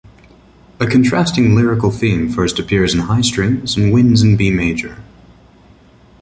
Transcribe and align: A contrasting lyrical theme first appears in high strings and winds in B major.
A 0.79 0.87
contrasting 0.87 1.53
lyrical 1.53 1.91
theme 1.91 2.27
first 2.27 2.57
appears 2.57 2.95
in 2.95 3.01
high 3.01 3.21
strings 3.21 3.77
and 3.77 3.93
winds 3.93 4.23
in 4.23 4.35
B 4.35 4.49
major. 4.49 4.97